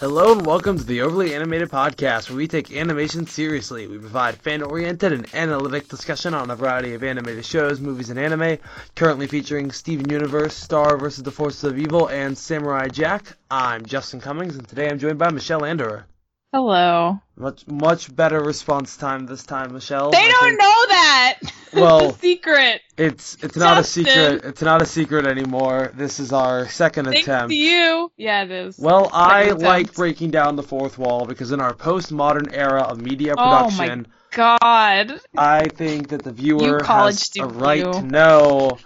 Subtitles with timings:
[0.00, 3.88] Hello and welcome to the Overly Animated Podcast, where we take animation seriously.
[3.88, 8.58] We provide fan-oriented and analytic discussion on a variety of animated shows, movies, and anime.
[8.94, 11.24] Currently featuring Steven Universe, Star vs.
[11.24, 13.36] the Forces of Evil, and Samurai Jack.
[13.50, 16.06] I'm Justin Cummings, and today I'm joined by Michelle Andover.
[16.52, 17.20] Hello.
[17.36, 20.10] Much much better response time this time, Michelle.
[20.10, 21.38] They I don't think know that.
[21.74, 22.80] Well- it's a secret.
[22.96, 24.42] It's it's not a secret.
[24.44, 25.92] It's not a secret anymore.
[25.94, 27.50] This is our second Thanks attempt.
[27.50, 28.10] to you.
[28.16, 28.78] Yeah, it is.
[28.78, 33.02] Well, I Second like breaking down the fourth wall because in our postmodern era of
[33.02, 35.20] media production, Oh my God.
[35.36, 37.92] I think that the viewer has a right you.
[37.92, 38.78] to know.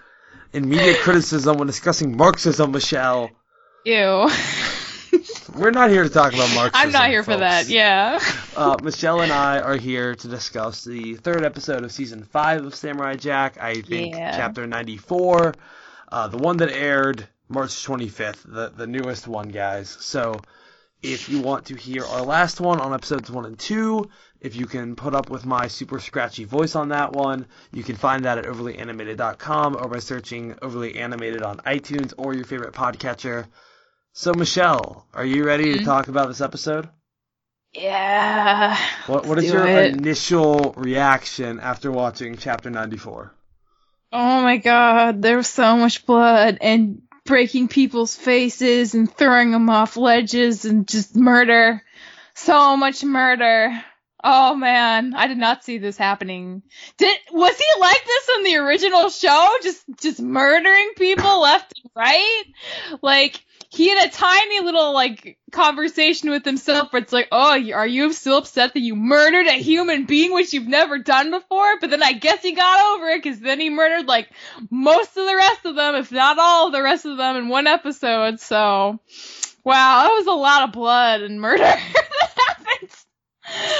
[0.53, 3.31] In media criticism, when discussing Marxism, Michelle,
[3.87, 4.29] Ew.
[5.57, 6.87] we're not here to talk about Marxism.
[6.87, 7.69] I'm not here for that.
[7.69, 8.19] Yeah.
[8.55, 12.75] Uh, Michelle and I are here to discuss the third episode of season five of
[12.75, 13.57] Samurai Jack.
[13.59, 14.37] I think Yeah.
[14.37, 15.55] chapter 94,
[16.11, 19.89] uh, the one that aired March 25th, the the newest one, guys.
[19.89, 20.39] So,
[21.03, 24.11] if you want to hear our last one on episodes one and two,
[24.43, 27.97] if you can put up with my super scratchy voice on that one, you can
[27.97, 33.47] find that at overlyanimated.com or by searching overly animated on iTunes or your favorite podcatcher.
[34.15, 35.85] So, Michelle, are you ready to Mhm.
[35.85, 36.89] talk about this episode?
[37.73, 38.77] Yeah.
[39.07, 39.95] What what is your it.
[39.95, 43.33] initial reaction after watching chapter 94?
[44.13, 45.23] Oh my God.
[45.23, 50.87] There was so much blood and breaking people's faces and throwing them off ledges and
[50.87, 51.83] just murder.
[52.35, 53.83] So much murder.
[54.23, 56.63] Oh man, I did not see this happening.
[56.99, 59.49] Did was he like this in the original show?
[59.63, 62.45] Just just murdering people left and right?
[63.01, 63.43] Like
[63.75, 68.13] he had a tiny little like conversation with himself where it's like, "Oh, are you
[68.13, 72.03] still upset that you murdered a human being which you've never done before?" But then
[72.03, 74.29] I guess he got over it cuz then he murdered like
[74.71, 77.49] most of the rest of them, if not all of the rest of them in
[77.49, 78.41] one episode.
[78.41, 79.01] So,
[79.65, 82.91] wow, that was a lot of blood and murder that happened.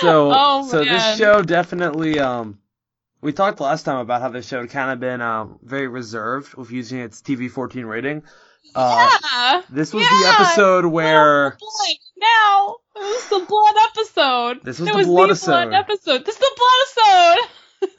[0.01, 2.59] So Oh, so this show definitely um
[3.21, 6.55] we talked last time about how this show had kind of been um very reserved
[6.55, 8.23] with using its TV14 rating.
[8.75, 9.63] Uh yeah.
[9.71, 10.09] this was yeah.
[10.11, 12.77] the episode where blood now.
[12.95, 14.65] It was the blood episode.
[14.65, 15.69] This was it the was blood the episode.
[15.69, 16.25] blood episode.
[16.25, 17.49] This is the blood episode.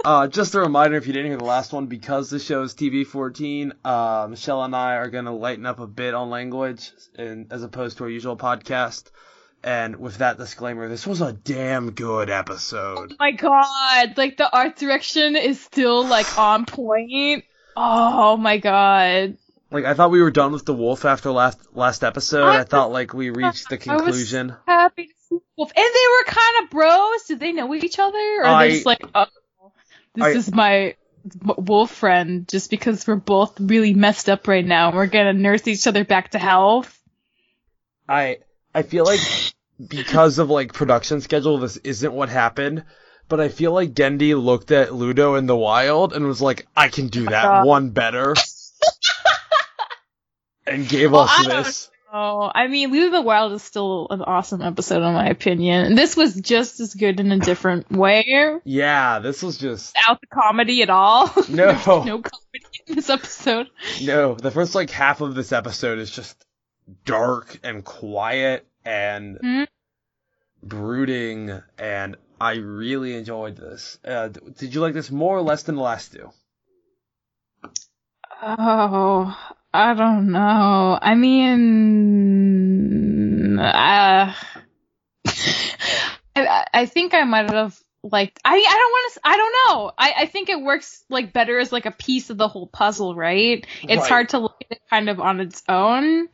[0.05, 2.73] uh just a reminder if you didn't hear the last one because the show is
[2.73, 7.51] TV14, uh Michelle and I are going to lighten up a bit on language and
[7.51, 9.11] as opposed to our usual podcast.
[9.65, 13.13] And with that disclaimer, this was a damn good episode.
[13.13, 17.45] Oh my god, like the art direction is still like on point.
[17.77, 19.37] Oh my god.
[19.73, 22.43] Like I thought we were done with the wolf after last last episode.
[22.45, 24.55] I, I thought like we reached the I was- conclusion.
[24.67, 25.71] Happy to see Wolf.
[25.75, 27.23] And they were kind of bros.
[27.27, 28.17] Did they know each other?
[28.41, 29.25] Or I- they just like, oh,
[30.13, 30.95] this I- is my
[31.57, 34.93] wolf friend just because we're both really messed up right now.
[34.93, 36.95] We're gonna nurse each other back to health.
[38.07, 38.39] I
[38.75, 39.21] I feel like
[39.87, 42.83] because of like production schedule, this isn't what happened.
[43.29, 46.89] But I feel like Genndy looked at Ludo in the wild and was like, "I
[46.89, 47.65] can do oh that God.
[47.65, 48.35] one better,"
[50.73, 51.89] and gave Well, us this.
[52.15, 55.85] Oh, I mean, Leave the Wild is still an awesome episode in my opinion.
[55.85, 58.59] And this was just as good in a different way.
[58.65, 61.27] Yeah, this was just Without the comedy at all.
[61.49, 61.71] No.
[61.73, 63.67] No comedy in this episode.
[64.03, 64.35] no.
[64.35, 66.45] The first like half of this episode is just
[67.05, 69.63] dark and quiet and Hmm?
[70.61, 73.97] brooding, and I really enjoyed this.
[74.05, 76.29] Uh, did you like this more or less than the last two?
[78.41, 79.35] Oh,
[79.73, 80.99] I don't know.
[81.01, 81.49] I mean,
[83.59, 84.33] uh,
[86.35, 88.39] I, I think I might have liked.
[88.45, 89.21] I I don't want to.
[89.23, 89.91] I don't know.
[89.97, 93.15] I I think it works like better as like a piece of the whole puzzle,
[93.15, 93.65] right?
[93.83, 94.09] It's Right.
[94.09, 96.29] hard to look at it kind of on its own.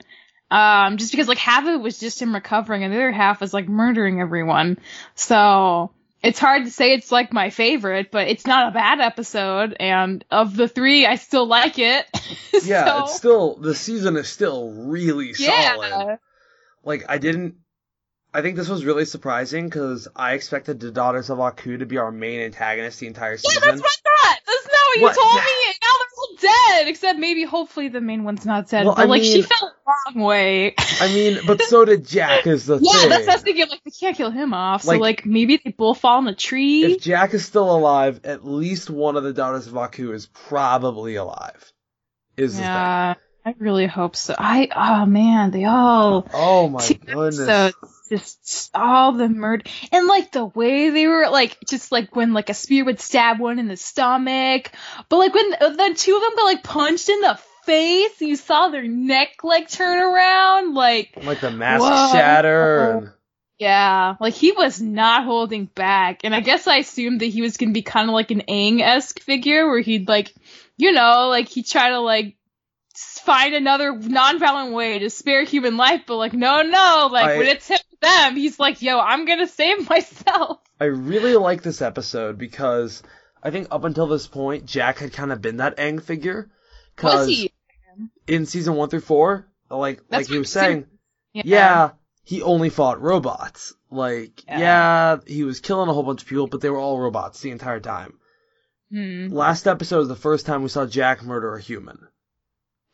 [0.51, 3.39] Um, just because like half of it was just him recovering, and the other half
[3.39, 4.79] was like murdering everyone.
[5.15, 5.91] So
[6.21, 9.75] it's hard to say it's like my favorite, but it's not a bad episode.
[9.79, 12.05] And of the three, I still like it.
[12.63, 15.87] Yeah, So, it's still the season is still really solid.
[15.89, 16.15] yeah.
[16.83, 17.55] Like I didn't.
[18.33, 21.97] I think this was really surprising because I expected the Daughters of Aku to be
[21.97, 23.61] our main antagonist the entire season.
[23.63, 24.39] Yeah, that's what I thought.
[24.45, 25.15] That's not what you What?
[25.15, 25.51] told me.
[25.67, 26.35] And now they're all
[26.81, 28.85] dead, except maybe hopefully the main one's not dead.
[28.85, 30.75] Well, but I like she mean- fell the wrong way.
[31.01, 32.45] I mean, but so did Jack.
[32.47, 33.09] Is the yeah, thing.
[33.09, 33.67] that's was thinking.
[33.69, 34.83] Like they can't kill him off.
[34.83, 36.83] So Like- like maybe they both fall in a tree.
[36.93, 41.15] If Jack is still alive, at least one of the Daughters of Aku is probably
[41.15, 41.71] alive.
[42.37, 42.65] Is the thing.
[42.67, 43.15] yeah,
[43.45, 44.35] I really hope so.
[44.37, 47.39] I oh man, they all Oh my goodness.
[47.39, 47.75] episodes,
[48.09, 52.49] just all the murder and like the way they were like just like when like
[52.49, 54.71] a spear would stab one in the stomach
[55.09, 58.21] but like when the two of them got like punched in the face.
[58.21, 60.73] You saw their neck like turn around.
[60.73, 62.11] Like, Like the mask Whoa.
[62.11, 62.97] shatter.
[62.97, 63.11] And,
[63.59, 66.21] yeah, like he was not holding back.
[66.23, 68.81] And I guess I assumed that he was gonna be kind of like an Aang
[68.81, 70.33] esque figure where he'd like,
[70.77, 72.35] you know, like he'd try to like
[72.95, 77.47] find another non-violent way to spare human life, but like, no, no, like I- when
[77.47, 80.59] it's him them, he's like, yo, I'm gonna save myself.
[80.79, 83.03] I really like this episode because
[83.43, 86.49] I think up until this point, Jack had kind of been that Aang figure.
[86.49, 87.51] Was Because he?
[88.29, 90.85] In season one through four, like That's like he was saying,
[91.33, 91.91] yeah.
[92.23, 93.73] he only fought robots.
[93.91, 94.59] Like, Yeah.
[94.59, 95.17] yeah.
[95.25, 97.79] he was killing a whole bunch of people, but they were all robots the entire
[97.79, 98.13] time.
[98.91, 99.27] Hmm.
[99.27, 101.99] Last episode was the first time we saw Jack murder a human.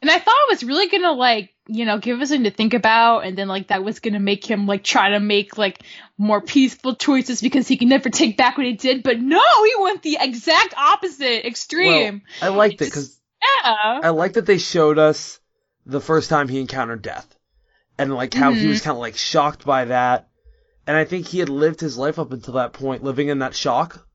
[0.02, 2.74] And I thought it was really gonna like, you know, give us something to think
[2.74, 5.82] about, and then like that was gonna make him like try to make like
[6.18, 9.04] more peaceful choices because he can never take back what he did.
[9.04, 12.22] But no, he went the exact opposite extreme.
[12.42, 13.15] I liked it because
[13.64, 14.00] yeah.
[14.04, 15.40] I like that they showed us
[15.86, 17.38] the first time he encountered death,
[17.98, 18.70] and like how he Mhm.
[18.70, 20.28] was kind of like shocked by that.
[20.88, 23.56] And I think he had lived his life up until that point, living in that
[23.56, 24.08] shock.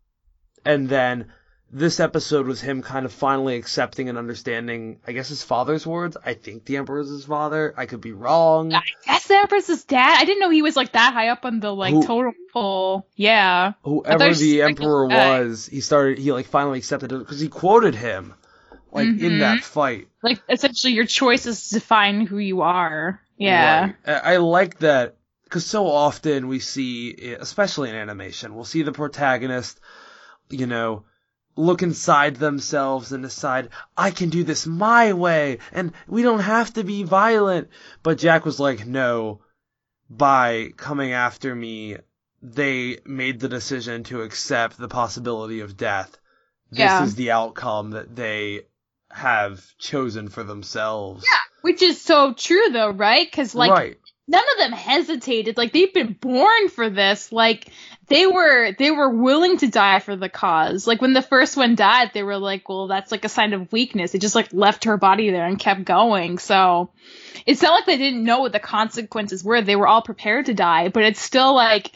[0.64, 1.32] And then
[1.72, 6.16] this episode was him kind of finally accepting and understanding, I guess, his father's words.
[6.24, 7.72] I think the Emperor's his father.
[7.76, 8.72] I could be wrong.
[8.74, 10.18] I guess the Empress's dad.
[10.20, 13.08] I didn't know he was like that high up on the like Who- totem pole.
[13.16, 13.72] Yeah.
[13.82, 18.34] Whoever the Emperor was, he started, he like finally accepted it because he quoted him,
[18.92, 19.38] like in Mhm.
[19.40, 20.08] that fight.
[20.22, 23.20] Like essentially your choices define who you are.
[23.36, 23.80] Yeah.
[23.80, 23.94] Right.
[24.06, 28.92] I I like that because so often we see, especially in animation, we'll see the
[28.92, 29.80] protagonist,
[30.48, 31.04] you know,
[31.56, 36.72] look inside themselves and decide, I can do this my way, and we don't have
[36.74, 37.68] to be violent.
[38.02, 39.40] But Jack was like, no,
[40.08, 41.96] by coming after me,
[42.42, 46.16] they made the decision to accept the possibility of death.
[46.70, 47.02] This Yeah.
[47.02, 48.62] is the outcome that they
[49.10, 51.24] have chosen for themselves.
[51.24, 53.26] Yeah, which is so true though, right?
[53.28, 53.98] Because like right.
[54.28, 55.56] none of them hesitated.
[55.56, 57.32] Like they've been born for this.
[57.32, 57.70] Like
[58.06, 60.86] they were they were willing to die for the cause.
[60.86, 63.72] Like when the first one died, they were like, well, that's like a sign of
[63.72, 64.14] weakness.
[64.14, 66.38] It just like left her body there and kept going.
[66.38, 66.90] So
[67.46, 69.60] it's not like they didn't know what the consequences were.
[69.60, 71.92] They were all prepared to die, but it's still like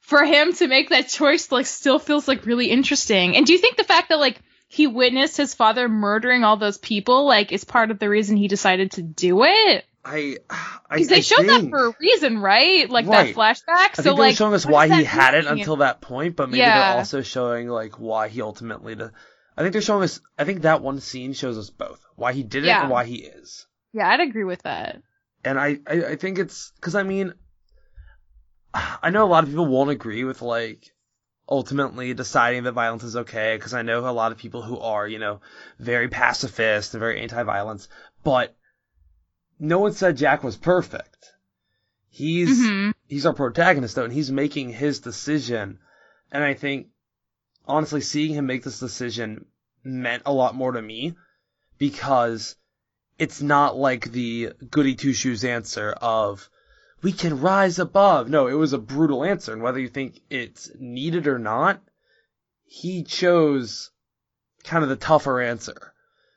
[0.00, 3.36] for him to make that choice like still feels like really interesting.
[3.36, 4.40] And do you think the fact that like
[4.72, 8.46] he witnessed his father murdering all those people like is part of the reason he
[8.46, 9.84] decided to do it?
[10.04, 12.88] I, I, Because they I showed that for a reason, right?
[12.88, 13.34] Like Right.
[13.34, 13.66] that flashback.
[13.68, 16.36] I so think they're like, showing us why he that had it until that point,
[16.36, 16.90] but maybe Yeah.
[16.92, 18.94] they're also showing like why he ultimately.
[18.94, 19.10] De-
[19.56, 20.20] I think they're showing us.
[20.38, 22.82] I think that one scene shows us both why he did it Yeah.
[22.82, 23.66] and why he is.
[23.92, 25.02] Yeah, I'd agree with that.
[25.44, 27.34] And I, I, I think it's because I mean,
[29.02, 30.92] I know a lot of people won't agree with like
[31.50, 35.06] ultimately deciding that violence is okay because I know a lot of people who are
[35.06, 35.40] you know
[35.78, 37.88] very pacifist and very anti-violence,
[38.22, 38.54] but
[39.58, 41.32] no one said Jack was perfect.
[42.08, 45.78] He's hmm he's our protagonist though, and he's making his decision.
[46.32, 46.88] And I think,
[47.66, 49.46] honestly, seeing him make this decision
[49.82, 51.16] meant a lot more to me
[51.78, 52.54] because
[53.18, 56.48] it's not like the goody two shoes answer of
[57.02, 58.28] we can rise above.
[58.28, 61.80] No, it was a brutal answer, and whether you think it's needed or not,
[62.64, 63.90] he chose
[64.64, 65.92] kind of the tougher answer.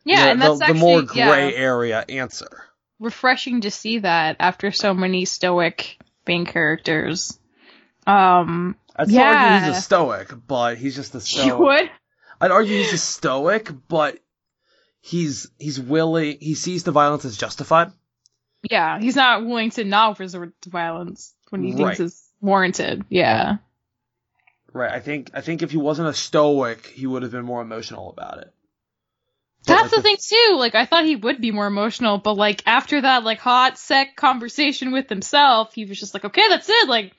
[0.05, 2.63] Yeah, the, and that's the, actually the more yeah, gray area answer.
[2.99, 7.39] refreshing to see that after so many stoic main characters.
[8.05, 11.47] Um, I'd still argue he's a stoic, but he's just a stoic.
[11.47, 11.91] you would?
[12.41, 14.19] I'd argue he's a stoic, but
[14.99, 16.37] he's he's willing.
[16.39, 17.91] He sees the violence as justified.
[18.69, 22.05] Yeah, he's not willing to not resort to violence when he thinks Right.
[22.07, 23.03] it's warranted.
[23.09, 23.57] Yeah.
[24.71, 24.91] Right.
[24.91, 28.09] I think I think if he wasn't a stoic, he would have been more emotional
[28.09, 28.53] about it.
[29.65, 30.55] But, That's like, the thing too.
[30.57, 34.15] Like I thought he would be more emotional, but like after that like hot sec
[34.15, 36.89] conversation with himself, he was just like, okay, that's it.
[36.89, 37.13] Like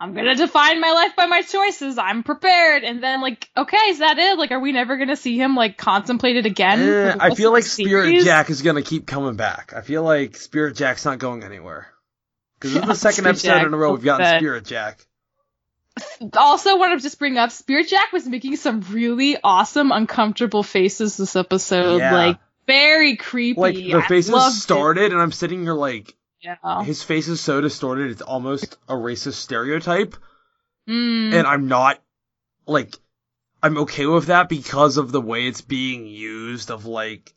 [0.00, 1.98] I'm gonna define my life by my choices.
[1.98, 2.84] I'm prepared.
[2.84, 4.38] And then like, okay, is that it?
[4.38, 6.80] Like, are we never gonna see him like contemplate it again?
[6.80, 8.24] Eh, I feel like Spirit series?
[8.24, 9.74] Jack is gonna keep coming back.
[9.76, 11.92] I feel like Spirit Jack's not going anywhere.
[12.58, 15.06] Because this is the second Spirit episode Jack, in a row we've gotten Spirit Jack.
[16.34, 21.18] Also, want to just bring up Spirit Jack was making some really awesome, uncomfortable faces
[21.18, 21.98] this episode.
[21.98, 22.14] Yeah.
[22.14, 23.60] Like very creepy.
[23.60, 24.60] Like the faces loved it.
[24.60, 26.84] started, and I'm sitting here like Yeah.
[26.84, 30.16] his face is so distorted, it's almost a racist stereotype.
[30.88, 31.34] Mm.
[31.34, 32.02] and I'm not
[32.66, 32.96] like
[33.62, 37.34] I'm okay with that because of the way it's being used of like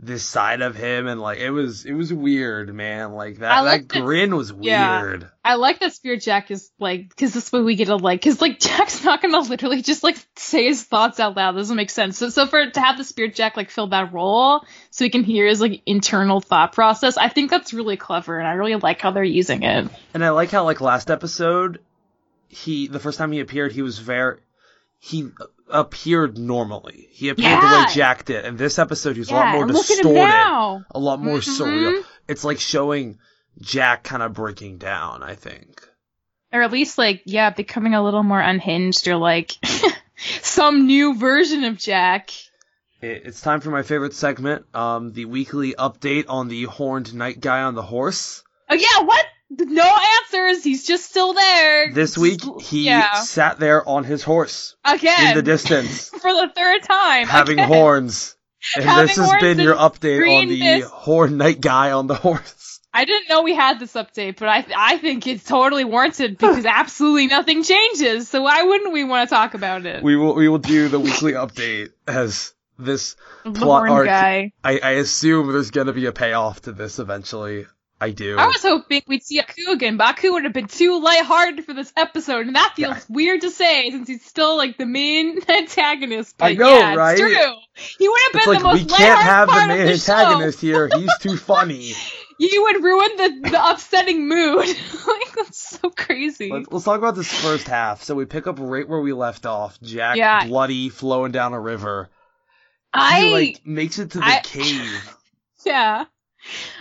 [0.00, 3.12] this side of him and like it was it was weird, man.
[3.12, 5.02] Like that like that that- grin was yeah.
[5.02, 5.28] weird.
[5.44, 8.40] I like that Spirit Jack is like, because this way we get to like, because
[8.40, 11.52] like Jack's not gonna literally just like say his thoughts out loud.
[11.52, 12.16] Doesn't make sense.
[12.16, 15.24] So, so for to have the Spirit Jack like fill that role, so he can
[15.24, 19.00] hear his like internal thought process, I think that's really clever, and I really like
[19.00, 19.88] how they're using it.
[20.14, 21.80] And I like how like last episode,
[22.48, 24.38] he the first time he appeared, he was very
[24.98, 25.30] he
[25.70, 27.08] appeared normally.
[27.10, 28.44] He appeared the way Jack did.
[28.44, 31.20] And this episode, he's was a lot more and look at him distorted, a lot
[31.20, 31.58] more Mhm.
[31.58, 32.04] surreal.
[32.26, 33.18] It's like showing
[33.60, 35.22] Jack kind of breaking down.
[35.22, 35.86] I think.
[36.52, 39.52] Or at least like, yeah, becoming a little more unhinged, or like
[40.42, 42.30] some new version of Jack.
[43.00, 47.62] It's time for my favorite segment, um, the weekly update on the horned knight guy
[47.62, 48.42] on the horse.
[48.68, 49.24] Oh yeah, what?
[49.50, 50.62] No answers.
[50.62, 51.92] He's just still there.
[51.92, 53.14] This week, he yeah.
[53.14, 57.26] sat there on his horse again in the distance, for the third time.
[57.26, 57.68] having again.
[57.68, 58.36] horns.
[58.74, 60.90] And Having this has been your update on the mist.
[60.90, 62.80] horned knight guy on the horse.
[62.92, 66.64] I didn't know we had this update, but I I think it's totally warranted because
[66.66, 68.28] absolutely nothing changes.
[68.28, 70.02] So why wouldn't we want to talk about it?
[70.02, 73.16] We will we will do the weekly update as this.
[73.44, 74.06] plot horn arc.
[74.06, 74.52] guy.
[74.64, 77.66] I, I assume there's gonna be a payoff to this eventually.
[78.00, 78.36] I do.
[78.38, 80.00] I was hoping we'd see Aku again.
[80.00, 83.90] Aku would have been too lighthearted for this episode, and that feels weird to say
[83.90, 86.36] since he's still like the main antagonist.
[86.38, 87.18] But I know, yeah, right?
[87.18, 87.54] It's true.
[87.98, 89.92] He would have it's been like the most we can't lighthearted have the main the
[89.94, 90.88] antagonist here.
[90.94, 91.92] He's too funny.
[92.40, 94.58] You would ruin the the upsetting mood.
[95.08, 96.50] like that's so crazy.
[96.52, 98.04] Let's, let's talk about this first half.
[98.04, 99.80] So we pick up right where we left off.
[99.80, 100.46] Jack, Yeah.
[100.46, 102.10] bloody, flowing down a river.
[102.94, 105.16] I he like makes it to the I- cave.
[105.66, 106.04] Yeah.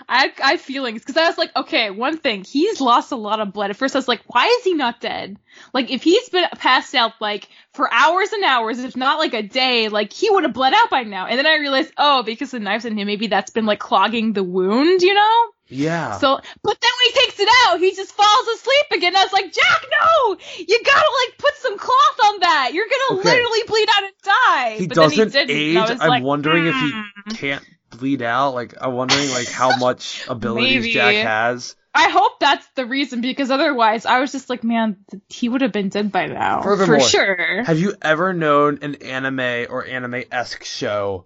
[0.08, 3.40] I I had feelings because I was like, okay, one thing, he's lost a lot
[3.40, 3.70] of blood.
[3.70, 5.38] At first, I was like, why is he not dead?
[5.74, 9.44] Like, if he's been passed out like for hours and hours, if not like a
[9.44, 11.26] day, like he would have bled out by now.
[11.28, 14.34] And then I realized, oh, because the knife's in him, maybe that's been like clogging
[14.34, 15.46] the wound, you know?
[15.70, 16.18] Yeah.
[16.20, 19.16] So, but then when he takes it out, he just falls asleep again.
[19.18, 20.38] I was like, Jack, no!
[20.66, 22.72] You gotta like put some cloth on that.
[22.74, 23.30] You're gonna Okay.
[23.30, 24.76] literally bleed out and die.
[24.80, 25.50] he but doesn't he didn't.
[25.50, 25.76] age.
[25.76, 28.54] I was I'm like, wondering if he "Hmm." can't bleed out.
[28.54, 30.94] Like I'm wondering like how much abilities Maybe.
[30.94, 31.76] Jack has.
[31.94, 34.98] I hope that's the reason because otherwise I was just like, man,
[35.30, 36.62] he would have been dead by now.
[36.62, 37.64] Furthermore, for sure.
[37.64, 41.26] Have you ever known an anime or anime esque show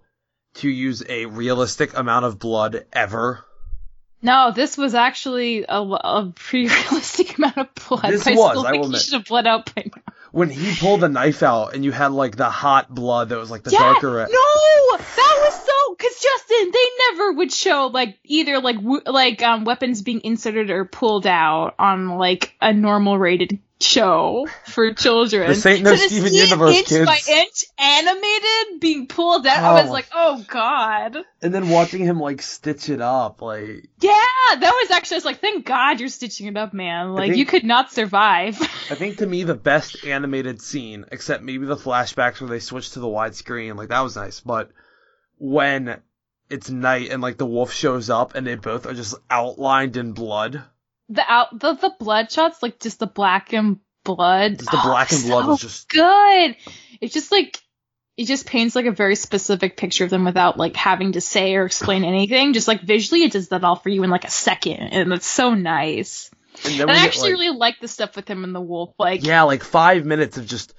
[0.54, 3.44] to use a realistic amount of blood ever?
[4.22, 8.04] No, this was actually a, a pretty realistic amount of blood.
[8.04, 9.00] This I was, still I think will he admit.
[9.02, 10.02] should have bled out by now.
[10.30, 13.50] When he pulled the knife out and you had like the hot blood that was
[13.50, 14.28] like the yeah, darker red.
[14.30, 15.94] no, that was so.
[15.96, 16.70] Cause Justin,
[17.36, 22.16] would show like either like w- like um weapons being inserted or pulled out on
[22.18, 25.48] like a normal rated show for children.
[25.48, 27.04] This ain't no so Steven Universe, inch kids.
[27.06, 29.92] by inch animated being pulled out, I was Oh.
[29.92, 31.16] like, oh god.
[31.42, 34.12] And then watching him like stitch it up, like Yeah,
[34.60, 37.12] that was actually I was like, thank God you're stitching it up, man.
[37.14, 38.60] Like think- you could not survive.
[38.90, 42.90] I think to me the best animated scene, except maybe the flashbacks where they switch
[42.92, 44.38] to the widescreen, like that was nice.
[44.38, 44.70] But
[45.38, 46.00] when
[46.52, 50.12] it's night and like the wolf shows up and they both are just outlined in
[50.12, 50.62] blood,
[51.08, 54.58] the out the the blood shots, like just the black and blood.
[54.58, 56.56] just the oh, black and blood so was just good.
[57.00, 57.60] It's just like
[58.16, 61.54] it just paints like a very specific picture of them without like having to say
[61.54, 62.52] or explain anything.
[62.52, 65.26] Just like visually, it does that all for you in like a second, and it's
[65.26, 66.30] so nice.
[66.64, 68.94] and And I get, actually like- really like the stuff with him and the wolf.
[68.98, 70.74] Like yeah, like five minutes of just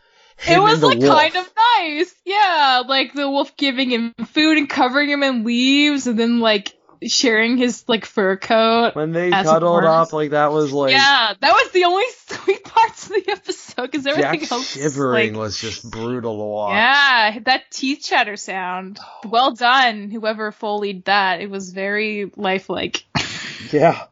[0.47, 1.17] it was like wolf.
[1.17, 1.49] kind of
[1.79, 2.13] nice.
[2.25, 6.73] Yeah, like the wolf giving him food and covering him in leaves, and then like
[7.07, 8.95] sharing his like fur coat.
[8.95, 13.07] when they cuddled up, like that was like yeah, that was the only sweet parts
[13.07, 16.73] of the episode because everything Jack else shivering like, was just brutal to watch.
[16.73, 18.99] Yeah, that teeth chatter sound.
[19.01, 19.29] Oh.
[19.29, 21.41] Well done, whoever foleyed that.
[21.41, 23.03] It was very lifelike.
[23.71, 24.05] Yeah.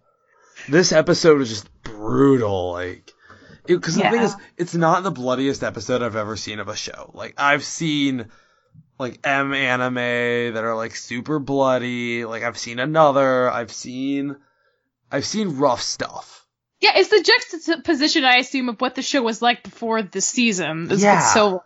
[0.70, 3.12] This episode was just brutal, like,
[3.66, 7.12] because the thing is, it's not the bloodiest episode I've ever seen of a show.
[7.14, 8.28] Like, I've seen,
[9.00, 14.36] like, M anime that are, like, super bloody, like, I've seen another, I've seen,
[15.12, 16.46] I've seen rough stuff.
[16.80, 20.90] Yeah, it's the juxtaposition, I assume, of what the show was like before this season.
[20.90, 21.20] Is Yeah.
[21.20, 21.64] so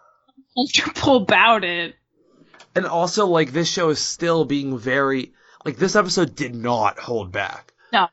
[0.76, 1.96] comfortable about it.
[2.76, 5.34] And also, like, this show is still being very,
[5.64, 7.74] like, this episode did not hold back.
[7.94, 8.10] No.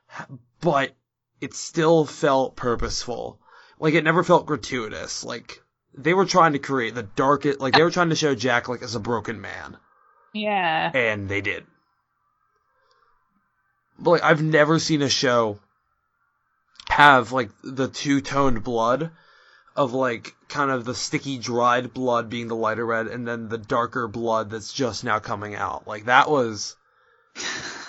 [0.60, 0.94] But
[1.40, 3.40] it still felt purposeful.
[3.82, 5.24] Like, it never felt gratuitous.
[5.24, 5.60] Like,
[5.92, 8.80] they were trying to create the darkest, like, they were trying to show Jack, like,
[8.80, 9.76] as a broken man.
[10.32, 10.92] Yeah.
[10.94, 11.66] And they did.
[13.98, 15.58] But, like, I've never seen a show
[16.90, 19.10] have, like, the two-toned blood
[19.74, 23.58] of, like, kind of the sticky, dried blood being the lighter red, and then the
[23.58, 25.88] darker blood that's just now coming out.
[25.88, 26.76] Like, that was,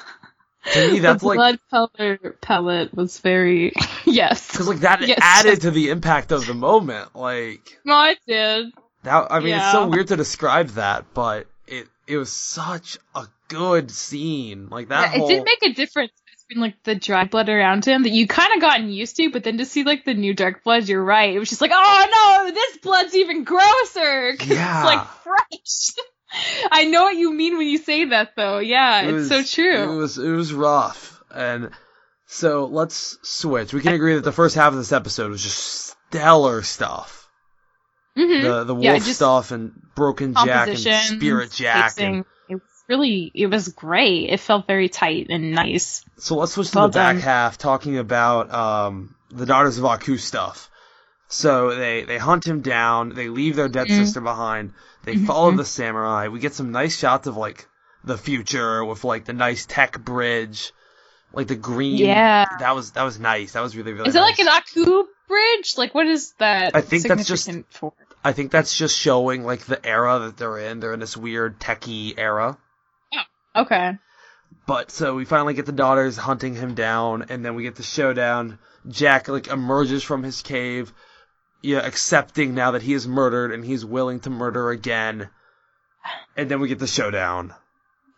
[0.71, 3.73] To me, that's the like blood color pellet was very
[4.21, 4.51] yes.
[4.51, 5.19] because like that Yes.
[5.21, 7.15] added to the impact of the moment.
[7.15, 8.71] Like No, it did.
[9.03, 9.31] that.
[9.31, 13.91] I mean, it's so weird to describe that, but it it was such a good
[13.91, 14.67] scene.
[14.69, 15.29] Like that Yeah, whole.
[15.29, 16.11] it did make a difference
[16.49, 19.43] between like the dry blood around him that you kind of gotten used to, but
[19.43, 21.33] then to see like the new dark blood, you're right.
[21.33, 24.35] It was just like, oh no, this blood's even grosser.
[24.39, 24.79] 'cause Yeah.
[24.79, 26.05] It's like fresh.
[26.71, 28.57] I know what you mean when you say that though.
[28.59, 29.93] Yeah, It it's was- so true.
[29.93, 31.69] It was it was rough, and
[32.33, 33.73] so let's switch.
[33.73, 37.29] We can agree that the first half of this episode was just stellar stuff.
[38.17, 38.41] Mhm.
[38.43, 41.93] The the wolf Yeah, stuff and Broken Jack and Spirit Jack.
[41.99, 44.29] And, It was really, it was great.
[44.29, 46.03] It felt very tight and nice.
[46.17, 50.17] so let's switch to Well the back half, talking about um the Daughters of Aku
[50.17, 50.69] stuff.
[51.27, 53.09] So they they hunt him down.
[53.15, 53.97] They leave their dead Mhm.
[53.97, 54.73] sister behind.
[55.03, 55.25] They Mhm.
[55.25, 56.27] follow the samurai.
[56.27, 57.67] We get some nice shots of like
[58.03, 60.71] the future with like the nice tech bridge,
[61.33, 61.97] like the green.
[61.97, 62.45] Yeah.
[62.59, 63.53] that was that was nice.
[63.53, 64.07] That was really really.
[64.09, 65.73] Is it like an Aku bridge?
[65.77, 66.75] Like, what is that?
[66.75, 67.93] I think that's just- for?
[68.25, 70.79] I think that's just showing like the era that they're in.
[70.79, 72.57] They're in this weird techie era.
[73.13, 73.97] Oh, okay.
[74.65, 77.83] But so we finally get the daughters hunting him down, and then we get the
[77.83, 78.59] showdown.
[78.87, 80.93] Jack like emerges from his cave,
[81.61, 85.29] yeah, accepting now that he is murdered and he's willing to murder again.
[86.37, 87.53] And then we get the showdown.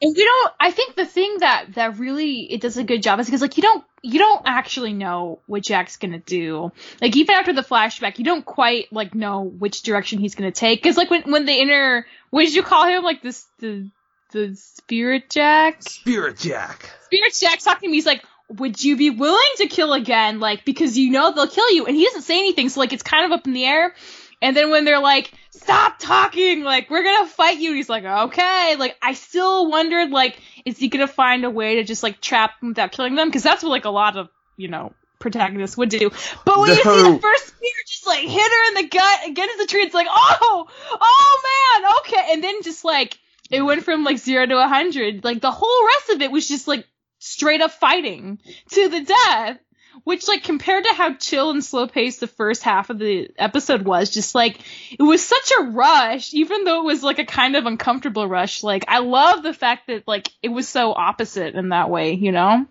[0.01, 0.53] And you don't.
[0.59, 3.57] I think the thing that that really it does a good job is because like
[3.57, 6.71] you don't you don't actually know what Jack's gonna do.
[7.01, 10.81] Like even after the flashback, you don't quite like know which direction he's gonna take.
[10.81, 13.03] Because like when when the inner what did you call him?
[13.03, 13.89] Like this the
[14.31, 15.81] the spirit Jack.
[15.83, 16.89] Spirit Jack.
[17.05, 17.97] Spirit Jack's talking to me.
[17.97, 20.41] He's like, "Would you be willing to kill again?
[20.41, 23.03] Like because you know they'll kill you." And he doesn't say anything, so like it's
[23.03, 23.95] kind of up in the air.
[24.41, 26.63] And then when they're like, "Stop talking!
[26.63, 30.89] Like we're gonna fight you," he's like, "Okay." Like I still wondered, like, is he
[30.89, 33.27] gonna find a way to just like trap them without killing them?
[33.27, 36.11] Because that's what like a lot of you know protagonists would do.
[36.45, 39.57] But when you see the first spear just like hit her in the gut against
[39.57, 40.67] the tree, it's like, oh,
[41.01, 42.33] oh man, okay.
[42.33, 43.17] And then just like
[43.49, 45.23] it went from like zero to a hundred.
[45.23, 46.85] Like the whole rest of it was just like
[47.19, 48.39] straight up fighting
[48.71, 49.59] to the death.
[50.03, 53.83] Which like compared to how chill and slow paced the first half of the episode
[53.83, 54.59] was, just like
[54.91, 58.61] it was such a rush, even though it was like a kind of uncomfortable rush.
[58.63, 62.31] Like I love the fact that like it was so opposite in that way, you
[62.31, 62.65] know?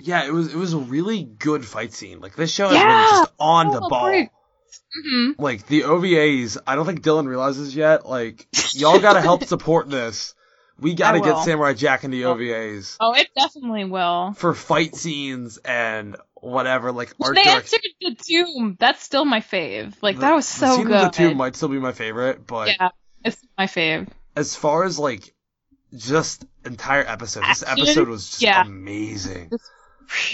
[0.00, 2.20] Yeah, it was it was a really good fight scene.
[2.20, 2.86] Like this show has Yeah.
[2.86, 4.04] been just on the Oh, ball.
[4.10, 4.30] great.
[5.04, 8.06] hmm Like the OVAs, I don't think Dylan realizes yet.
[8.06, 10.34] Like y'all gotta help support this.
[10.78, 11.36] We gotta get.
[11.38, 14.32] Samurai Jack in the OVAs Oh, it definitely will.
[14.32, 16.92] for fight scenes and whatever.
[16.92, 17.56] Like art They direction.
[17.56, 18.76] answered the tomb.
[18.78, 19.94] That's still my fave.
[20.02, 21.04] Like The- that was so scene good.
[21.06, 22.88] the tomb might still be my favorite, but yeah,
[23.24, 24.08] it's my fave.
[24.36, 25.34] as far as like
[25.96, 28.62] just entire episode, this episode was just Yeah.
[28.62, 29.50] amazing.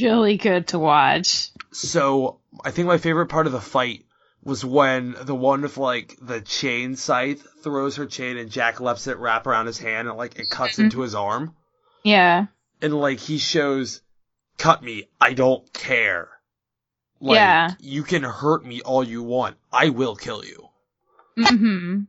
[0.01, 1.49] Really good to watch.
[1.73, 4.05] So I think my favorite part of the fight
[4.43, 9.07] was when the one with like the chain scythe throws her chain and Jack lets
[9.07, 10.85] it wrap around his hand and like it cuts Mhm.
[10.85, 11.55] into his arm
[12.05, 12.47] Yeah.
[12.81, 14.01] and like he shows
[14.59, 16.29] cut me I don't care
[17.21, 17.75] like Yeah.
[17.81, 20.69] you can hurt me all you want I will kill you
[21.39, 22.01] Mm-hmm.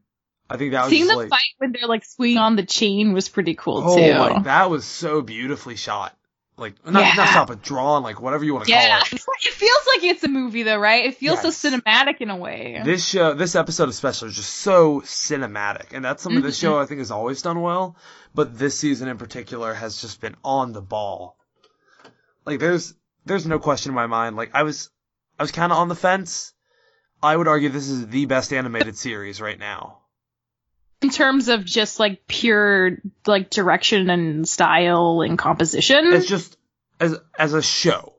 [0.49, 3.11] I think that was Seeing them like fight when they're like swinging on the chain
[3.13, 4.13] was pretty cool oh too.
[4.17, 6.17] like that was so beautifully shot
[6.55, 9.49] like not not shot but drawn like whatever you want to yeah, call it Yeah,
[9.49, 11.05] it feels like it's a movie though, right?
[11.05, 11.55] It feels Yes.
[11.57, 12.81] so cinematic in a way.
[12.83, 16.61] This show, this episode especially, is just so cinematic, and that's something this Mhm.
[16.61, 17.95] show I think has always done well.
[18.33, 21.37] But this season in particular has just been on the ball.
[22.47, 22.93] Like there's
[23.25, 24.35] there's no question in my mind.
[24.37, 24.89] Like I was
[25.37, 26.53] I was kind of on the fence.
[27.21, 29.99] I would argue this is the best animated series right now.
[31.01, 36.13] in terms of just like pure like direction and style and composition.
[36.13, 36.57] It's just
[36.99, 38.13] as as a show.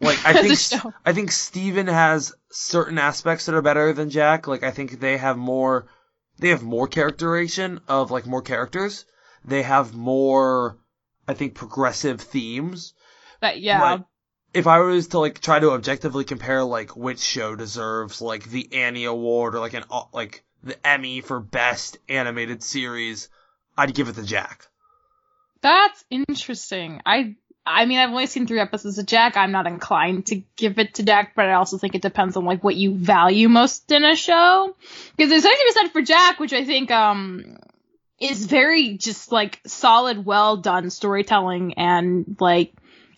[0.00, 0.94] Like I think.
[1.06, 4.46] I think Steven has certain aspects that are better than Jack.
[4.46, 5.86] Like I think they have more
[6.38, 9.04] they have more characterization of like more characters.
[9.44, 10.76] They have more
[11.28, 12.93] I think progressive themes.
[13.44, 13.98] But yeah,
[14.54, 18.72] if I was to like try to objectively compare like which show deserves like the
[18.72, 23.28] Annie Award or like an uh, like the Emmy for best animated series,
[23.76, 24.66] I'd give it to Jack.
[25.60, 27.02] that's interesting.
[27.04, 29.36] I I mean, I've only seen three episodes of Jack.
[29.36, 32.46] I'm not inclined to give it to Jack, but I also think it depends on
[32.46, 34.74] like what you value most in a show.
[35.14, 37.58] Because there's something to be said for Jack, which I think um
[38.20, 42.72] is very just like solid, well done storytelling and like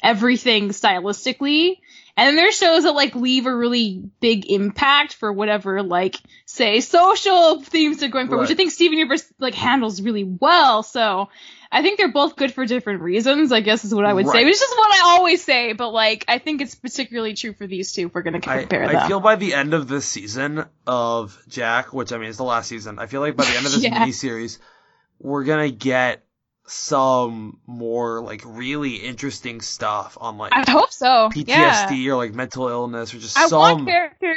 [0.06, 1.78] everything stylistically.
[2.18, 6.16] And then there's shows that like leave a really big impact for whatever like
[6.46, 10.82] say social themes they're going for, which I think Steven Universe like handles really well.
[10.82, 11.28] So
[11.70, 14.32] I think they're both good for different reasons, I guess is what I would say.
[14.32, 14.44] Right.
[14.46, 17.92] Which is what I always say, but like I think it's particularly true for these
[17.92, 19.08] two if we're gonna I, compare I them.
[19.08, 22.68] feel by the end of this season of Jack, which I mean is the last
[22.68, 24.06] season, I feel like by the end of this Yeah.
[24.06, 24.58] miniseries,
[25.18, 26.24] we're gonna get
[26.66, 31.30] some more like really interesting stuff on like I hope so.
[31.34, 31.88] Yeah.
[31.88, 34.36] PTSD or like mental illness or just I some want character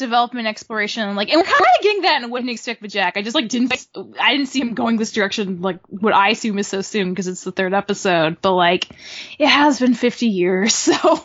[0.00, 3.16] development exploration, like, and we're kind of getting that in Didn't Expect with Jack.
[3.16, 3.72] I just like didn't,
[4.20, 7.28] I didn't see him going this direction, like what I assume is so soon because
[7.28, 8.38] it's the third episode.
[8.40, 8.88] But like,
[9.38, 11.24] it has been 50 years, so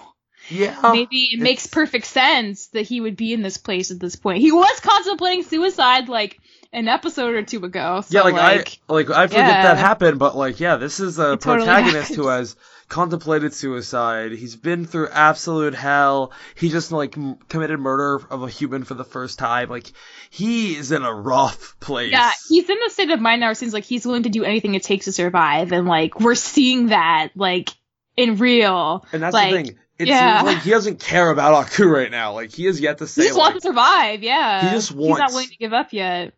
[0.50, 4.16] yeah maybe it makes perfect sense that he would be in this place at this
[4.16, 4.42] point.
[4.42, 6.40] He was contemplating suicide like
[6.74, 8.02] an episode or two ago.
[8.02, 9.64] So yeah like, like, I like I forget yeah.
[9.64, 12.56] that happened, but like yeah, this is a It totally protagonist who has
[12.88, 14.32] contemplated suicide.
[14.32, 16.32] He's been through absolute hell.
[16.56, 19.70] He just like m- committed murder of a human for the first time.
[19.70, 19.92] Like
[20.30, 22.12] he is in a rough place.
[22.12, 23.52] Yeah, he's in the state of mind now.
[23.52, 26.36] It seems like he's willing to do anything it takes to survive, and like we're
[26.36, 27.70] seeing that like
[28.16, 29.06] in real.
[29.12, 29.80] And that's like, the thing.
[29.98, 30.42] It yeah.
[30.42, 32.34] seems like he doesn't care about Aku right now.
[32.34, 33.24] Like he has yet to say.
[33.24, 34.24] He just like, wants to survive.
[34.24, 35.08] Yeah, He just wants.
[35.08, 36.34] He's not willing to give up yet.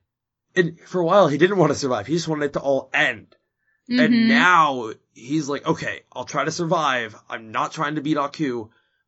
[0.58, 2.08] And for a while he didn't want to survive.
[2.08, 3.36] He just wanted it to all end.
[3.90, 4.28] And Mhm.
[4.28, 7.16] now he's like, okay, I'll try to survive.
[7.30, 8.68] I'm not trying to beat Aku.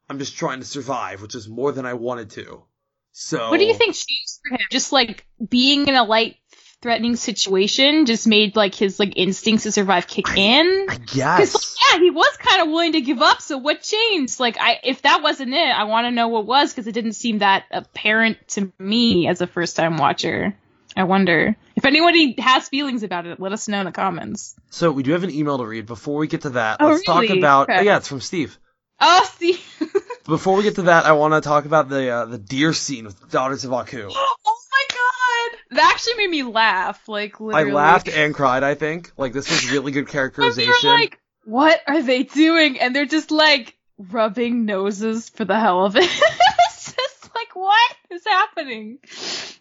[0.09, 2.63] I'm just trying to survive, which is more than I wanted to.
[3.11, 4.65] So what do you think changed for him?
[4.71, 6.37] Just like being in a light
[6.81, 10.85] threatening situation just made like his like instincts to survive kick in.
[10.89, 11.77] I guess.
[11.91, 13.41] yeah, he was kind of willing to give up.
[13.41, 14.39] So what changed?
[14.39, 17.13] Like, I if that wasn't it, I want to know what was because it didn't
[17.13, 20.55] seem that apparent to me as a first time watcher.
[20.99, 23.39] I wonder if anybody has feelings about it.
[23.39, 24.53] Let us know in the comments.
[24.69, 25.85] So we do have an email to read.
[25.85, 27.69] Before we get to that, Oh, let's talk about.
[27.69, 27.85] Okay.
[27.85, 28.57] yeah, it's from Steve.
[28.99, 29.57] Oh, see.
[30.25, 33.05] Before we get to that, I want to talk about the uh, the deer scene
[33.05, 34.09] with Daughters of Aku.
[34.11, 34.35] oh
[34.71, 37.07] my god, that actually made me laugh.
[37.07, 38.63] Like I laughed and cried.
[38.63, 40.73] I think like this was really good characterization.
[40.83, 42.77] we like, what are they doing?
[42.77, 46.03] And they're just like rubbing noses for the hell of it.
[46.69, 48.99] it's just like, what is happening?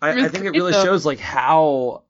[0.00, 2.04] I, I think it really shows like how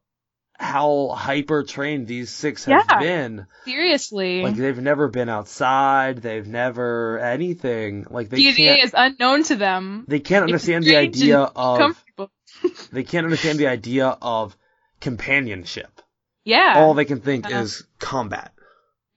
[0.60, 2.98] how hyper trained these six have Yeah.
[2.98, 3.46] been.
[3.64, 4.42] Seriously.
[4.42, 6.18] Like they've never been outside.
[6.18, 8.06] They've never anything.
[8.10, 8.84] Like they DNA can't.
[8.84, 10.04] is unknown to them.
[10.08, 12.04] They can't understand the idea of.
[12.90, 14.56] They can't understand the idea of
[15.00, 16.00] companionship.
[16.44, 16.74] Yeah.
[16.76, 17.60] All they can think Uh-huh.
[17.60, 18.52] is combat.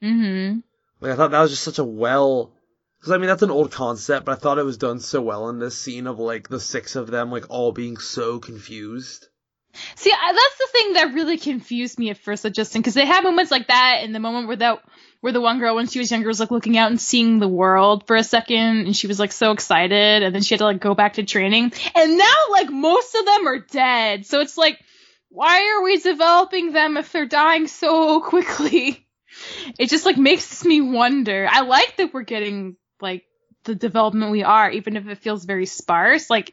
[0.04, 0.60] mm-hmm.
[1.00, 2.54] Like I thought that was just such a well.
[3.02, 5.50] Because I mean that's an old concept, but I thought it was done so well
[5.50, 9.28] in this scene of like the six of them like all being so confused.
[9.96, 13.24] See, I, that's the thing that really confused me at first, Justin, because they had
[13.24, 14.84] moments like that, and the moment where that,
[15.22, 17.48] where the one girl when she was younger was like looking out and seeing the
[17.48, 20.66] world for a second, and she was like so excited, and then she had to
[20.66, 24.58] like go back to training, and now like most of them are dead, so it's
[24.58, 24.78] like,
[25.30, 29.08] why are we developing them if they're dying so quickly?
[29.80, 31.48] It just like makes me wonder.
[31.50, 33.26] I like that we're getting like
[33.64, 36.30] the development we are, even if it feels very sparse.
[36.30, 36.52] Like,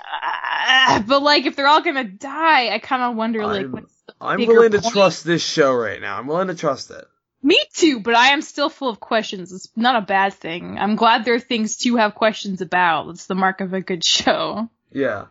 [0.00, 3.92] uh, but like if they're all gonna die, I kind of wonder like I'm- what's
[4.06, 4.92] the I'm willing to point?
[4.94, 6.18] trust this show right now.
[6.18, 7.04] I'm willing to trust it.
[7.44, 9.52] Me too, but I am still full of questions.
[9.52, 10.78] It's not a bad thing.
[10.78, 13.08] I'm glad there are things to have questions about.
[13.10, 14.68] It's the mark of a good show.
[14.92, 15.26] Yeah.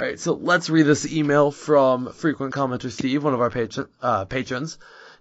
[0.00, 4.24] Alright, so let's read this email from frequent commenter Steve, one of our patron, uh,
[4.24, 4.78] patrons.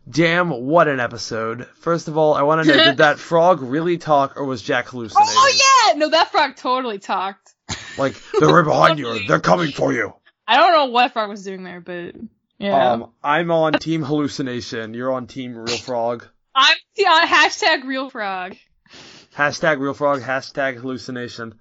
[0.10, 1.68] Damn, what an episode.
[1.76, 4.88] First of all, I want to know, did that frog really talk or was Jack
[4.88, 5.34] hallucinating?
[5.36, 7.54] Oh yeah, no, that frog totally talked.
[7.98, 9.28] Like, they're right behind you.
[9.28, 10.14] They're coming for you.
[10.48, 12.16] I don't know what frog was doing there, but
[12.58, 12.92] yeah.
[12.92, 14.94] Um, I'm on team hallucination.
[14.94, 16.26] You're on team real frog.
[16.56, 18.56] I'm on hashtag real frog.
[19.36, 21.56] Hashtag real frog, hashtag hallucination.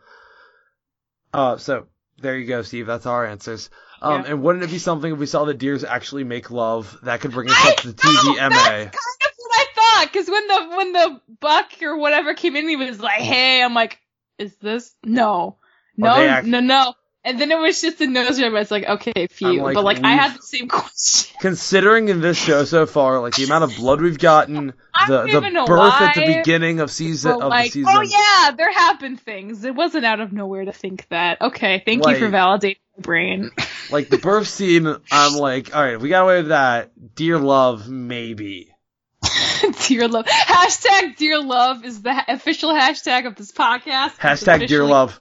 [1.35, 1.87] Uh, so,
[2.19, 2.87] there you go, Steve.
[2.87, 3.69] That's our answers.
[4.03, 4.31] Um, Yeah.
[4.33, 6.99] and wouldn't it be something if we saw the deers actually make love?
[7.03, 8.51] That could bring us I up to the TVMA.
[8.51, 10.13] That's kind of what I thought.
[10.13, 13.75] Because when the when the buck or whatever came in, he was like, "Hey," I'm
[13.75, 13.99] like,
[14.39, 15.57] "Is this no,
[15.97, 16.95] no, act- no, no?"
[17.27, 18.55] And then it was just a nose job.
[18.55, 19.61] It's like, okay, few.
[19.61, 21.37] Like, but like, I had the same question.
[21.41, 24.75] Considering in this show so far, like the amount of blood we've gotten,
[25.09, 27.93] the the birth at the beginning of season of like, the season.
[27.93, 29.65] oh yeah, there have been things.
[29.65, 31.41] It wasn't out of nowhere to think that.
[31.41, 33.51] Okay, thank you for validating my brain.
[33.89, 36.91] Like the birth scene, I'm like, all right, we got away with that.
[37.15, 38.75] Dear love, maybe.
[39.87, 40.27] dear love.
[40.27, 44.17] Hashtag dear love is the ha- official hashtag of this podcast.
[44.17, 45.21] Hashtag dear love.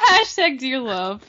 [0.00, 1.22] Hashtag dear love.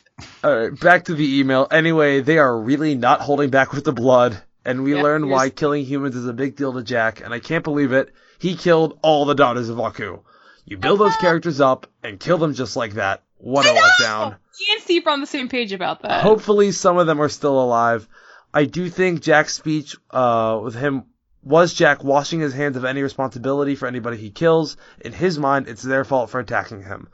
[0.43, 1.67] All right, back to the email.
[1.71, 5.33] Anyway, they are really not holding back with the blood, and we Yeah, learn here's-
[5.33, 8.13] why killing humans is a big deal to Jack, and I can't believe it.
[8.39, 10.19] He killed all the daughters of Aku.
[10.65, 13.23] You build those characters up and kill them just like that.
[13.37, 14.29] What a I letdown.
[14.59, 16.21] Me and Steve are on the same page about that.
[16.23, 18.07] Hopefully, some of them are still alive.
[18.53, 21.03] I do think Jack's speech uh, with him
[21.43, 24.75] was Jack washing his hands of any responsibility for anybody he kills.
[24.99, 27.07] In his mind, it's their fault for attacking him.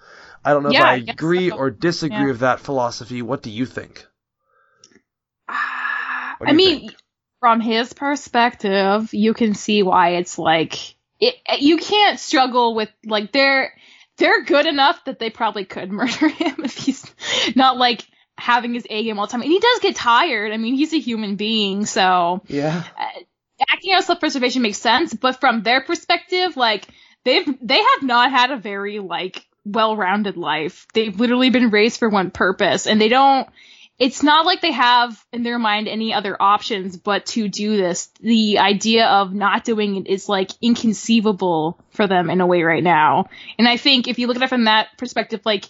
[0.46, 1.58] I don't know Yeah, if I I agree so.
[1.58, 2.32] or disagree Yeah.
[2.32, 3.22] with that philosophy.
[3.22, 4.06] What do you think?
[5.48, 6.96] Ah, do I you mean, think?
[7.40, 13.32] from his perspective, you can see why it's like it, you can't struggle with like
[13.32, 13.74] they're
[14.18, 17.04] they're good enough that they probably could murder him if he's
[17.56, 18.06] not like
[18.38, 19.42] having his A game all the time.
[19.42, 20.52] And he does get tired.
[20.52, 22.84] I mean, he's a human being, so Yeah.
[23.70, 25.14] acting out self-preservation makes sense.
[25.14, 26.88] But from their perspective, like
[27.24, 30.88] they've they have not had a very like well-rounded life.
[30.94, 33.48] They've literally been raised for one purpose, and they don't.
[34.00, 38.08] It's not like they have in their mind any other options but to do this.
[38.20, 42.84] The idea of not doing it is like inconceivable for them in a way right
[42.84, 43.30] now.
[43.60, 45.66] And I think if you look at it from that perspective, like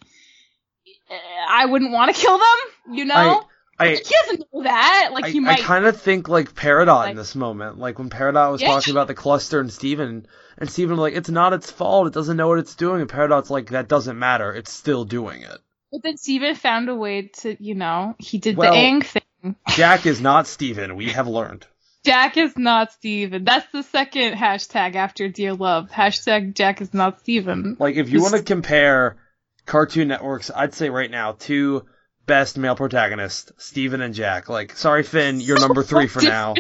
[1.49, 3.43] I wouldn't want to kill them, you know.
[3.79, 5.10] I he doesn't know that.
[5.12, 5.60] Like I, he I might.
[5.60, 7.77] kind of think like Peridot Like- in this moment.
[7.79, 8.69] Like when Peridot was Yeah.
[8.69, 10.27] talking about the cluster and Steven,
[10.63, 12.08] and Steven like, it's not its fault.
[12.08, 13.02] It doesn't know what it's doing.
[13.02, 14.54] And Peridot's like, that doesn't matter.
[14.54, 15.58] It's still doing it.
[15.91, 19.56] But then Steven found a way to, you know, he did Well- the Aang thing.
[19.76, 20.95] Jack is not Steven.
[20.95, 21.67] We have learned.
[22.06, 23.43] Jack is not Steven.
[23.43, 25.89] That's the second hashtag after Dear Love.
[25.89, 27.76] Hashtag Jack is not Steven.
[27.78, 29.17] Like if you want to compare
[29.65, 31.86] Cartoon Networks, I'd say right now two
[32.26, 34.47] best male protagonists, Steven and Jack.
[34.47, 36.54] Like, sorry Finn, you're number three for now.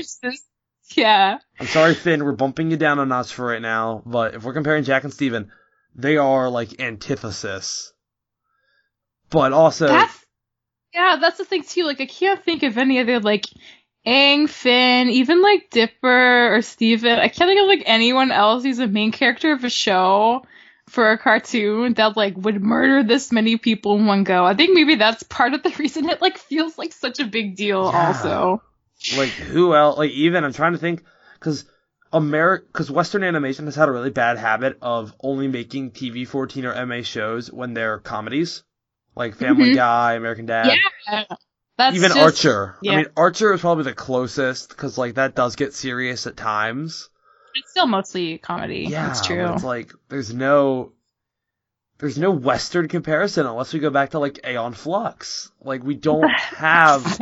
[0.95, 1.39] Yeah.
[1.59, 4.03] I'm sorry Finn, we're bumping you down a notch for right now.
[4.05, 5.51] But if we're comparing Jack and Steven,
[5.95, 7.93] they are like antithesis.
[9.29, 10.25] But also, That's,
[10.93, 11.85] yeah, that's the thing too.
[11.85, 13.45] Like, I can't think of any other, like,
[14.05, 17.17] Aang, Finn, even like Dipper or Steven.
[17.17, 20.43] I can't think of like anyone else who's a main character of a show
[20.89, 24.45] for a cartoon that like would murder this many people in one go.
[24.45, 27.55] I think maybe that's part of the reason it like feels like such a big
[27.55, 28.07] deal Yeah.
[28.07, 28.61] also.
[29.17, 29.97] Like who else?
[29.97, 31.03] Like even I'm trying to think
[31.39, 31.65] because
[32.11, 36.65] America, because Western animation has had a really bad habit of only making TV 14
[36.65, 38.63] or MA shows when they're comedies,
[39.15, 39.75] like Family Mhm.
[39.75, 40.77] Guy, American Dad.
[41.07, 41.23] Yeah.
[41.77, 42.77] That's even just- Archer.
[42.83, 42.91] yeah.
[42.91, 47.09] I mean, Archer is probably the closest because like that does get serious at times.
[47.55, 48.85] It's still mostly comedy.
[48.89, 49.51] Yeah, That's true.
[49.53, 50.91] It's like there's no
[51.99, 55.51] there's no Western comparison unless we go back to like Aeon Flux.
[55.61, 57.19] Like we don't have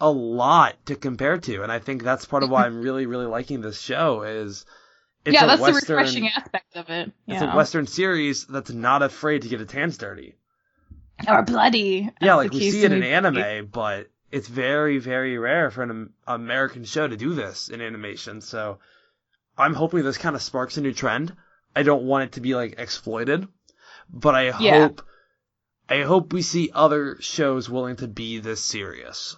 [0.00, 3.26] a lot to compare to, and I think that's part of why I'm really really
[3.26, 4.64] liking this show is
[5.24, 7.12] it's yeah, a that's Western, the refreshing aspect of it.
[7.26, 10.36] It's a Western series that's not afraid to get its hands dirty.
[11.26, 12.10] or bloody.
[12.20, 16.84] Yeah, like we see it in anime, but it's very, very rare for an American
[16.84, 18.40] show to do this in animation.
[18.40, 18.78] So
[19.56, 21.34] I'm hoping this kind of sparks a new trend.
[21.74, 23.48] I don't want it to be like exploited,
[24.10, 24.88] but I Yeah.
[24.88, 25.02] hope,
[25.88, 29.36] I hope we see other shows willing to be this serious.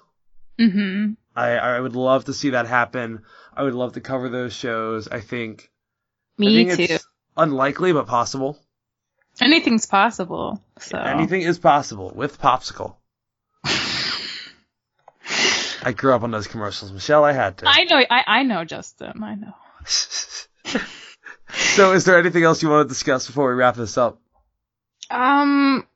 [0.58, 1.16] Mhm.
[1.36, 3.22] I, I would love to see that happen.
[3.56, 5.06] I would love to cover those shows.
[5.08, 5.70] I think,
[6.38, 6.94] I Me think too.
[6.94, 8.58] it's unlikely, but possible.
[9.40, 10.60] Anything's possible.
[10.80, 12.96] So Anything is possible with Popsicle.
[15.82, 17.24] I grew up on those commercials, Michelle.
[17.24, 17.66] I had to.
[17.68, 17.96] I know.
[18.10, 19.22] I, I know, Justin.
[19.22, 19.54] I know.
[21.54, 24.20] so, is there anything else you want to discuss before we wrap this up?
[25.10, 25.86] Um.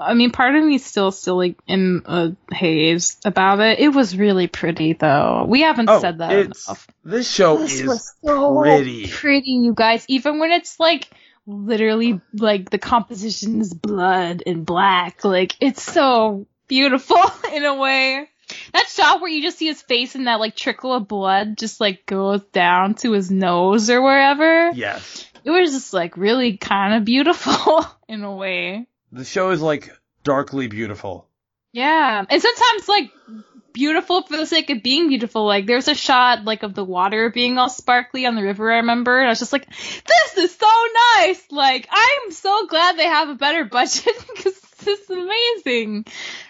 [0.00, 3.78] I mean, part of me is still still like in a haze about it.
[3.78, 5.44] It was really pretty, though.
[5.48, 6.86] We haven't Oh, said that enough.
[7.04, 9.06] this show This is was so pretty.
[9.08, 10.04] pretty, you guys.
[10.08, 11.08] Even when it's like
[11.46, 17.18] literally like the composition is blood and black, like it's so beautiful
[17.54, 18.28] in a way.
[18.72, 21.80] That shot where you just see his face and that like trickle of blood just
[21.80, 24.70] like goes down to his nose or wherever.
[24.72, 25.24] yes.
[25.44, 28.86] It was just like really kind of beautiful in a way.
[29.16, 29.90] The show is like
[30.24, 31.26] darkly beautiful.
[31.72, 33.10] Yeah, and sometimes like
[33.72, 35.46] beautiful for the sake of being beautiful.
[35.46, 38.70] Like there's a shot like of the water being all sparkly on the river.
[38.70, 40.66] I remember, and I was just like, "This is so
[41.16, 46.04] nice!" Like I'm so glad they have a better budget because this is amazing.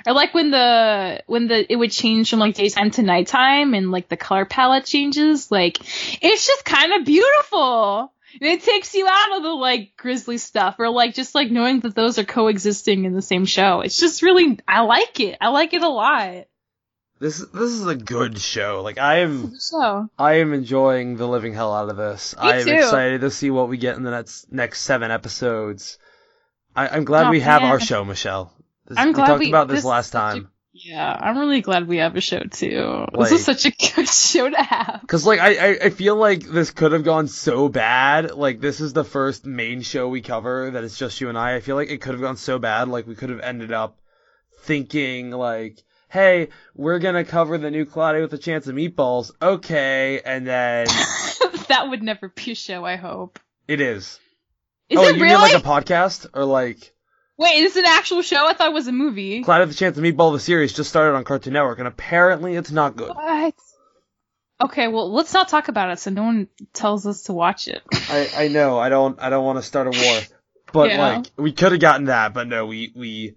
[0.04, 3.92] Or like when the when the it would change from like daytime to nighttime and
[3.92, 5.52] like the color palette changes.
[5.52, 5.78] Like
[6.20, 8.12] it's just kind of beautiful.
[8.40, 11.94] It takes you out of the like grisly stuff or like just like knowing that
[11.94, 13.80] those are coexisting in the same show.
[13.80, 15.38] It's just really I like it.
[15.40, 16.44] I like it a lot.
[17.18, 18.82] This this is a good show.
[18.84, 22.34] Like I am So I am enjoying the living hell out of this.
[22.38, 22.72] I am too.
[22.74, 25.98] excited to see what we get in the next next seven episodes.
[26.74, 28.52] I, I'm glad Oh, we have our show, Michelle.
[28.86, 30.50] This- I'm we glad talked we- about this, this last is such a- time.
[30.84, 33.06] Yeah, I'm really glad we have a show too.
[33.12, 35.04] Like- this is such a good show to have.
[35.06, 38.32] Cause like I, I I feel like this could have gone so bad.
[38.32, 41.56] Like this is the first main show we cover that it's just you and I.
[41.56, 42.88] I feel like it could have gone so bad.
[42.88, 43.98] Like we could have ended up
[44.62, 49.30] thinking like, hey, we're gonna cover the new Cloudy with a chance of meatballs.
[49.40, 50.86] Okay, and then
[51.68, 52.84] that would never be a show.
[52.84, 53.38] I hope.
[53.66, 54.20] it is.
[54.88, 55.34] Is oh, it you really?
[55.34, 56.92] mean like a podcast or like
[57.38, 58.46] Wait, is it an actual show?
[58.46, 59.42] I thought it was a movie.
[59.42, 60.28] Cloudy with the chance of meatball?
[60.28, 63.10] Of the series just started on Cartoon Network, and apparently it's not good.
[63.14, 63.54] What?
[64.58, 67.82] Okay, well, let's not talk about it so no one tells us to watch it.
[67.92, 68.78] I, I know.
[68.78, 69.20] I don't.
[69.20, 70.20] I don't want to start a war.
[70.72, 71.16] But Yeah.
[71.16, 72.32] like, we could have gotten that.
[72.32, 73.34] But no, we we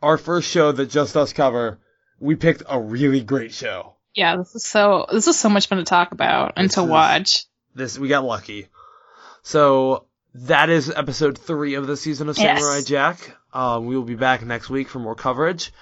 [0.00, 1.80] our first show that just us cover.
[2.20, 3.94] We picked a really great show.
[4.14, 6.82] yeah, this is so this is so much fun to talk about and This to
[6.82, 7.44] is- watch.
[7.74, 8.68] This we got lucky.
[9.42, 12.60] So that is episode three of the season of Yes.
[12.60, 13.36] Samurai Jack.
[13.52, 15.72] Um, we will be back next week for more coverage.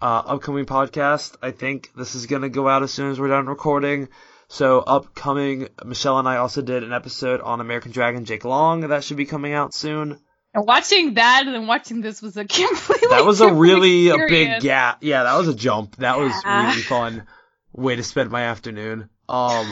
[0.00, 1.34] Uh, upcoming podcast.
[1.42, 4.08] I think this is gonna go out as soon as we're done recording.
[4.46, 8.80] So upcoming, Michelle and I also did an episode on American Dragon Jake Long.
[8.82, 10.18] That should be coming out soon.
[10.54, 14.16] And watching that and then watching this was a completely that was a really a
[14.28, 14.98] big gap.
[15.02, 15.96] Yeah, that was a jump.
[15.96, 16.68] That was Yeah.
[16.70, 17.26] really fun
[17.72, 19.10] way to spend my afternoon.
[19.28, 19.70] Um,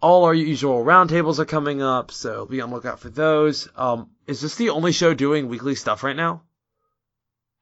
[0.00, 3.68] all our usual roundtables are coming up, so be on the lookout for those.
[3.76, 6.42] Um, is this the only show doing weekly stuff right now?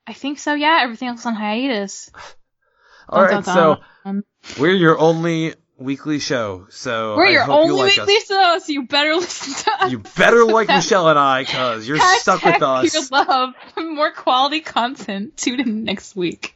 [0.07, 0.55] I think so.
[0.55, 2.11] Yeah, everything else on hiatus.
[3.09, 4.25] All Dun, right, dun, so dun.
[4.59, 6.67] we're your only weekly show.
[6.71, 8.27] So we're I your hope you only like weekly us.
[8.27, 9.91] show, so you better listen to us.
[9.93, 12.91] You better like Michelle and I, cause you're stuck with us.
[12.91, 15.37] Pure love, more quality content.
[15.37, 16.55] Tune in next week.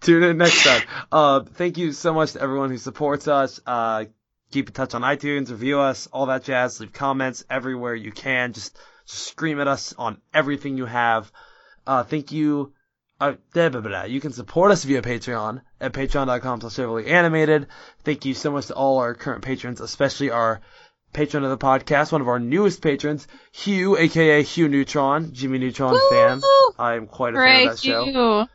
[0.00, 0.82] Tune in next time.
[1.12, 3.60] Uh, thank you so much to everyone who supports us.
[3.66, 4.06] Uh,
[4.50, 6.80] keep in touch on iTunes, review us, all that jazz.
[6.80, 8.52] Leave comments everywhere you can.
[8.54, 8.74] Just,
[9.06, 11.30] just scream at us on everything you have.
[11.86, 12.72] Uh, thank you.
[13.20, 14.04] Uh, blah, blah, blah.
[14.04, 17.66] You can support us via Patreon at patreon.com slash animated.
[18.02, 20.60] Thank you so much to all our current patrons, especially our
[21.12, 25.98] patron of the podcast, one of our newest patrons, Hugh, aka Hugh Neutron, Jimmy Neutron
[26.10, 26.40] fan.
[26.78, 28.04] I am quite a fan of that show.
[28.04, 28.46] you.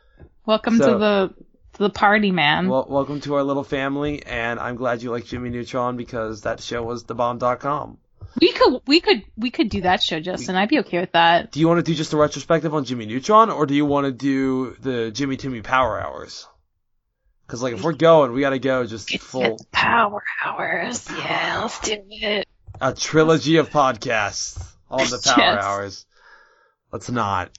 [0.46, 1.34] Welcome So- to the
[1.74, 2.70] to the party, man.
[2.70, 6.62] Well, welcome to our little family, and I'm glad you like Jimmy Neutron because that
[6.62, 7.98] show was the thebomb.com.
[8.40, 10.56] we could we could we could do that show, Justin.
[10.56, 11.52] I'd be okay with that.
[11.52, 14.06] Do you want to do just a retrospective on Jimmy Neutron, or do you want
[14.06, 16.48] to do the Jimmy Timmy Power Hours?
[17.46, 21.08] Because like if we're going, we gotta go just It's full power hours.
[21.12, 22.48] Yeah, let's do it.
[22.82, 25.64] a trilogy of podcasts on the Power Yes.
[25.64, 26.06] Hours.
[26.92, 27.52] Let's not.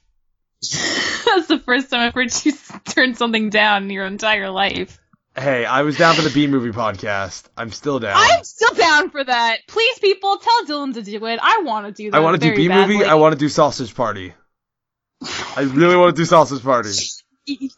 [0.72, 2.52] That's the first time I've heard you
[2.86, 4.98] turn something down in your entire life.
[5.38, 7.44] Hey, I was down for the Bee Movie podcast.
[7.58, 8.14] I'm still down.
[8.16, 9.58] I'm still down for that.
[9.68, 11.38] Please, people, tell Dylan to do it.
[11.42, 12.16] I want to do that.
[12.16, 13.04] I want to do Bee Movie.
[13.04, 14.32] I want to do Sausage Party.
[15.56, 16.90] I really want to do Sausage Party.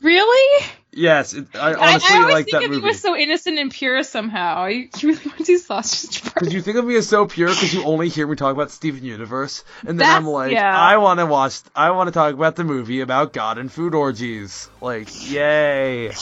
[0.01, 0.65] Really?
[0.95, 2.87] Yes, it, I I, honestly I always like think that of movie.
[2.87, 4.65] you as so innocent and pure somehow.
[4.65, 6.35] You, you really want to do sausage party?
[6.37, 8.71] Because you think of me as so pure because you only hear me talk about
[8.71, 10.75] Steven Universe, and then That's- I'm like, yeah.
[10.75, 13.95] I want to watch, I want to talk about the movie about God and food
[13.95, 14.71] orgies.
[14.81, 16.13] Like, yay!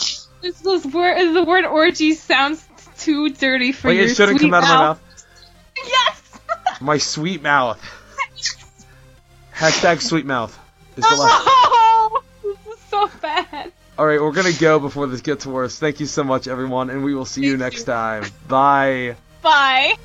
[0.41, 2.67] This, this word, the word orgy sounds
[2.99, 5.03] too dirty for Like your it shouldn't sweet come out of my mouth.
[5.87, 6.41] Yes.
[6.81, 7.81] My sweet mouth.
[9.55, 10.59] Hashtag sweet mouth
[10.97, 11.45] is the last.
[11.47, 13.73] Oh, this is so bad.
[13.99, 15.79] All right, we're gonna go before this gets worse.
[15.79, 17.85] Thank you so much, everyone, and we will see you next you.
[17.87, 18.25] time.
[18.49, 19.17] Bye.
[19.43, 19.97] Bye.